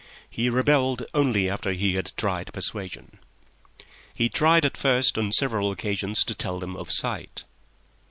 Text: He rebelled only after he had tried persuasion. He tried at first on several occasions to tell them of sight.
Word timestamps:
He 0.31 0.49
rebelled 0.49 1.05
only 1.13 1.47
after 1.47 1.73
he 1.73 1.93
had 1.93 2.11
tried 2.17 2.51
persuasion. 2.51 3.19
He 4.15 4.29
tried 4.29 4.65
at 4.65 4.75
first 4.75 5.15
on 5.15 5.31
several 5.31 5.69
occasions 5.69 6.23
to 6.23 6.33
tell 6.33 6.57
them 6.57 6.75
of 6.75 6.91
sight. 6.91 7.43